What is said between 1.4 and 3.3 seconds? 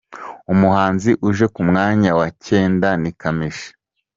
ku mwanya wa cyenda ni